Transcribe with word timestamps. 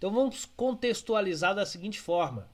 Então 0.00 0.10
vamos 0.10 0.46
contextualizar 0.46 1.54
da 1.54 1.66
seguinte 1.66 2.00
forma. 2.00 2.48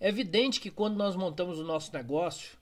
É 0.00 0.08
evidente 0.08 0.62
que 0.62 0.70
quando 0.70 0.96
nós 0.96 1.14
montamos 1.14 1.58
o 1.58 1.62
nosso 1.62 1.92
negócio, 1.92 2.56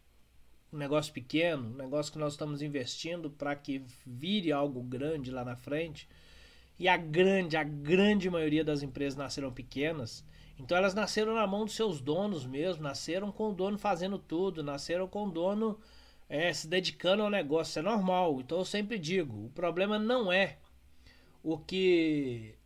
um 0.73 0.77
negócio 0.77 1.13
pequeno, 1.13 1.69
um 1.69 1.77
negócio 1.77 2.13
que 2.13 2.19
nós 2.19 2.33
estamos 2.33 2.63
investindo 2.63 3.31
para 3.31 3.55
que 3.55 3.85
vire 4.05 4.51
algo 4.51 4.83
grande 4.83 5.31
lá 5.31 5.45
na 5.45 5.55
frente, 5.55 6.09
e 6.81 6.89
a 6.89 6.97
grande, 6.97 7.57
a 7.57 7.63
grande 7.63 8.29
maioria 8.29 8.65
das 8.65 8.83
empresas 8.83 9.17
nasceram 9.17 9.53
pequenas, 9.53 10.25
então 10.59 10.77
elas 10.77 10.93
nasceram 10.93 11.37
na 11.37 11.47
mão 11.47 11.65
dos 11.65 11.77
seus 11.77 12.01
donos 12.01 12.45
mesmo, 12.45 12.83
nasceram 12.83 13.31
com 13.31 13.51
o 13.51 13.55
dono 13.55 13.79
fazendo 13.79 14.19
tudo, 14.19 14.65
nasceram 14.65 15.07
com 15.07 15.29
o 15.29 15.31
dono 15.31 15.79
é, 16.29 16.53
se 16.53 16.67
dedicando 16.67 17.23
ao 17.23 17.31
negócio, 17.31 17.71
isso 17.71 17.79
é 17.79 17.83
normal. 17.83 18.41
Então 18.41 18.59
eu 18.59 18.65
sempre 18.65 18.99
digo, 18.99 19.47
o 19.47 19.51
problema 19.51 19.97
não 19.97 20.33
é 20.33 20.59
o 21.41 21.57
que 21.57 22.59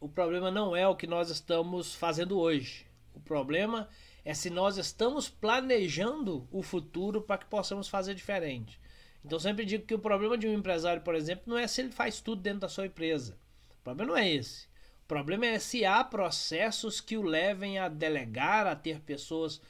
o 0.00 0.08
problema 0.08 0.50
não 0.50 0.76
é 0.76 0.86
o 0.86 0.96
que 0.96 1.06
nós 1.06 1.30
estamos 1.30 1.94
fazendo 1.94 2.38
hoje. 2.38 2.86
O 3.14 3.20
problema 3.20 3.88
é 4.24 4.34
se 4.34 4.50
nós 4.50 4.76
estamos 4.76 5.28
planejando 5.28 6.46
o 6.50 6.62
futuro 6.62 7.22
para 7.22 7.38
que 7.38 7.46
possamos 7.46 7.88
fazer 7.88 8.14
diferente. 8.14 8.80
Então, 9.24 9.38
sempre 9.38 9.64
digo 9.64 9.86
que 9.86 9.94
o 9.94 9.98
problema 9.98 10.36
de 10.36 10.46
um 10.46 10.54
empresário, 10.54 11.02
por 11.02 11.14
exemplo, 11.14 11.44
não 11.46 11.58
é 11.58 11.66
se 11.66 11.80
ele 11.80 11.90
faz 11.90 12.20
tudo 12.20 12.42
dentro 12.42 12.60
da 12.60 12.68
sua 12.68 12.86
empresa. 12.86 13.36
O 13.80 13.82
problema 13.82 14.12
não 14.12 14.18
é 14.18 14.30
esse. 14.30 14.66
O 15.04 15.08
problema 15.08 15.46
é 15.46 15.58
se 15.58 15.84
há 15.84 16.02
processos 16.04 17.00
que 17.00 17.16
o 17.16 17.22
levem 17.22 17.78
a 17.78 17.88
delegar, 17.88 18.66
a 18.66 18.76
ter 18.76 19.00
pessoas 19.00 19.60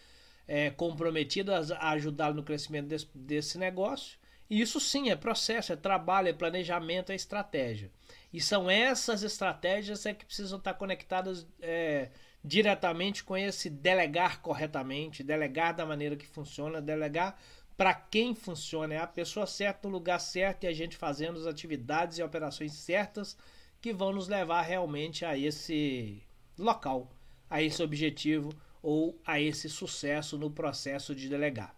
é, 0.49 0.71
comprometidas 0.71 1.71
a 1.71 1.91
ajudá-lo 1.91 2.35
no 2.35 2.43
crescimento 2.43 2.87
desse, 2.87 3.09
desse 3.15 3.59
negócio. 3.59 4.19
E 4.49 4.61
isso 4.61 4.79
sim 4.79 5.11
é 5.11 5.17
processo, 5.17 5.73
é 5.73 5.77
trabalho, 5.77 6.29
é 6.29 6.33
planejamento, 6.33 7.11
é 7.11 7.15
estratégia. 7.15 7.91
E 8.33 8.41
são 8.41 8.71
essas 8.71 9.23
estratégias 9.23 10.07
é 10.07 10.15
que 10.15 10.25
precisam 10.25 10.59
estar 10.59 10.75
conectadas 10.75 11.47
é, 11.61 12.11
diretamente 12.45 13.25
com 13.25 13.37
esse 13.37 13.69
delegar 13.69 14.41
corretamente, 14.41 15.25
delegar 15.25 15.75
da 15.75 15.85
maneira 15.85 16.17
que 16.17 16.27
funciona, 16.27 16.81
delegar 16.81 17.37
para 17.77 17.93
quem 17.93 18.35
funciona. 18.35 18.95
É 18.95 18.99
a 18.99 19.07
pessoa 19.07 19.47
certa 19.47 19.89
no 19.89 19.95
lugar 19.95 20.21
certo 20.21 20.65
e 20.65 20.67
a 20.69 20.73
gente 20.73 20.97
fazendo 20.97 21.39
as 21.39 21.47
atividades 21.47 22.19
e 22.19 22.23
operações 22.23 22.73
certas 22.73 23.37
que 23.81 23.93
vão 23.93 24.13
nos 24.13 24.29
levar 24.29 24.63
realmente 24.63 25.25
a 25.25 25.37
esse 25.37 26.23
local, 26.59 27.11
a 27.51 27.63
esse 27.63 27.83
objetivo 27.83 28.53
ou 28.83 29.21
a 29.27 29.41
esse 29.41 29.69
sucesso 29.69 30.39
no 30.39 30.51
processo 30.51 31.15
de 31.15 31.29
delegar. 31.29 31.75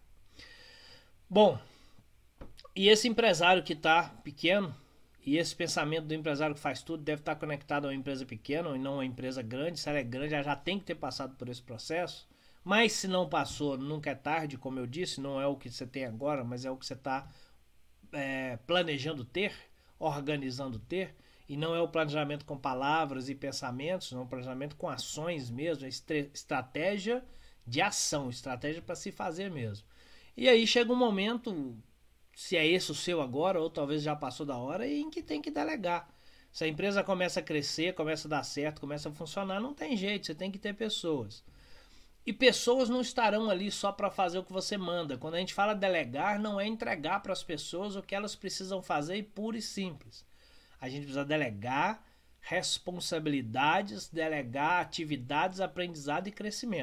Bom, 1.28 1.58
e 2.78 2.88
esse 2.88 3.08
empresário 3.08 3.64
que 3.64 3.72
está 3.72 4.04
pequeno, 4.22 4.72
e 5.26 5.36
esse 5.36 5.52
pensamento 5.52 6.06
do 6.06 6.14
empresário 6.14 6.54
que 6.54 6.60
faz 6.60 6.80
tudo 6.80 7.02
deve 7.02 7.20
estar 7.20 7.34
conectado 7.34 7.86
a 7.86 7.88
uma 7.88 7.94
empresa 7.94 8.24
pequena 8.24 8.68
e 8.76 8.78
não 8.78 8.92
a 8.92 8.96
uma 8.98 9.04
empresa 9.04 9.42
grande. 9.42 9.80
Se 9.80 9.88
ela 9.88 9.98
é 9.98 10.04
grande, 10.04 10.32
ela 10.32 10.44
já 10.44 10.54
tem 10.54 10.78
que 10.78 10.84
ter 10.84 10.94
passado 10.94 11.34
por 11.34 11.48
esse 11.48 11.60
processo. 11.60 12.28
Mas 12.62 12.92
se 12.92 13.08
não 13.08 13.28
passou, 13.28 13.76
nunca 13.76 14.10
é 14.10 14.14
tarde, 14.14 14.56
como 14.56 14.78
eu 14.78 14.86
disse, 14.86 15.20
não 15.20 15.40
é 15.40 15.46
o 15.48 15.56
que 15.56 15.68
você 15.68 15.88
tem 15.88 16.04
agora, 16.04 16.44
mas 16.44 16.64
é 16.64 16.70
o 16.70 16.76
que 16.76 16.86
você 16.86 16.94
está 16.94 17.28
é, 18.12 18.56
planejando 18.58 19.24
ter, 19.24 19.52
organizando 19.98 20.78
ter. 20.78 21.16
E 21.48 21.56
não 21.56 21.74
é 21.74 21.80
o 21.80 21.88
planejamento 21.88 22.44
com 22.44 22.56
palavras 22.56 23.28
e 23.28 23.34
pensamentos, 23.34 24.12
não 24.12 24.20
é 24.20 24.22
um 24.22 24.28
planejamento 24.28 24.76
com 24.76 24.88
ações 24.88 25.50
mesmo, 25.50 25.84
é 25.84 25.88
estratégia 25.88 27.24
de 27.66 27.80
ação, 27.80 28.30
estratégia 28.30 28.80
para 28.80 28.94
se 28.94 29.10
fazer 29.10 29.50
mesmo. 29.50 29.84
E 30.36 30.48
aí 30.48 30.64
chega 30.64 30.92
um 30.92 30.96
momento 30.96 31.76
se 32.38 32.56
é 32.56 32.64
esse 32.64 32.92
o 32.92 32.94
seu 32.94 33.20
agora, 33.20 33.60
ou 33.60 33.68
talvez 33.68 34.00
já 34.00 34.14
passou 34.14 34.46
da 34.46 34.56
hora, 34.56 34.86
e 34.86 35.00
em 35.00 35.10
que 35.10 35.24
tem 35.24 35.42
que 35.42 35.50
delegar. 35.50 36.08
Se 36.52 36.62
a 36.62 36.68
empresa 36.68 37.02
começa 37.02 37.40
a 37.40 37.42
crescer, 37.42 37.94
começa 37.94 38.28
a 38.28 38.30
dar 38.30 38.44
certo, 38.44 38.80
começa 38.80 39.08
a 39.08 39.12
funcionar, 39.12 39.58
não 39.58 39.74
tem 39.74 39.96
jeito, 39.96 40.24
você 40.24 40.36
tem 40.36 40.48
que 40.48 40.58
ter 40.58 40.72
pessoas. 40.72 41.42
E 42.24 42.32
pessoas 42.32 42.88
não 42.88 43.00
estarão 43.00 43.50
ali 43.50 43.72
só 43.72 43.90
para 43.90 44.08
fazer 44.08 44.38
o 44.38 44.44
que 44.44 44.52
você 44.52 44.78
manda. 44.78 45.18
Quando 45.18 45.34
a 45.34 45.40
gente 45.40 45.52
fala 45.52 45.74
delegar, 45.74 46.38
não 46.38 46.60
é 46.60 46.64
entregar 46.64 47.20
para 47.24 47.32
as 47.32 47.42
pessoas 47.42 47.96
o 47.96 48.02
que 48.02 48.14
elas 48.14 48.36
precisam 48.36 48.80
fazer 48.80 49.16
e 49.16 49.22
puro 49.24 49.56
e 49.56 49.62
simples. 49.62 50.24
A 50.80 50.88
gente 50.88 51.00
precisa 51.00 51.24
delegar 51.24 52.04
responsabilidades, 52.40 54.08
delegar 54.08 54.80
atividades, 54.80 55.60
aprendizado 55.60 56.28
e 56.28 56.32
crescimento. 56.32 56.76